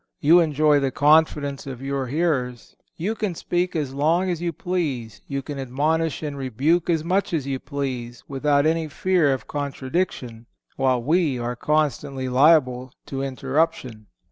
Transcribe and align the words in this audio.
You 0.19 0.39
enjoy 0.39 0.79
the 0.79 0.89
confidence 0.89 1.67
of 1.67 1.79
your 1.83 2.07
hearers. 2.07 2.75
You 2.95 3.13
can 3.13 3.35
speak 3.35 3.75
as 3.75 3.93
long 3.93 4.31
as 4.31 4.41
you 4.41 4.51
please, 4.51 5.21
you 5.27 5.43
can 5.43 5.59
admonish 5.59 6.23
and 6.23 6.35
rebuke 6.35 6.89
as 6.89 7.03
much 7.03 7.35
as 7.35 7.45
you 7.45 7.59
please, 7.59 8.23
without 8.27 8.65
any 8.65 8.87
fear 8.87 9.31
of 9.31 9.47
contradiction; 9.47 10.47
while 10.75 11.03
we 11.03 11.37
are 11.37 11.55
constantly 11.55 12.29
liable 12.29 12.91
to 13.05 13.21
interruption." 13.21 14.07